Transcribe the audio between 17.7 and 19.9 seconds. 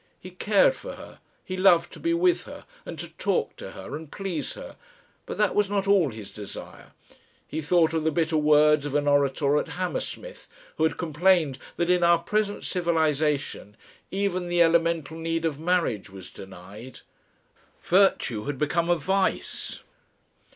Virtue had become a vice.